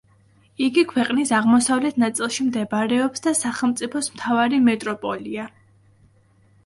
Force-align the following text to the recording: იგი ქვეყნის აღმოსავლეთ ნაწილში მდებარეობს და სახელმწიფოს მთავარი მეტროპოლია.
იგი 0.67 0.83
ქვეყნის 0.93 1.33
აღმოსავლეთ 1.39 1.99
ნაწილში 2.05 2.45
მდებარეობს 2.47 3.25
და 3.29 3.35
სახელმწიფოს 3.43 4.13
მთავარი 4.17 4.63
მეტროპოლია. 4.71 5.47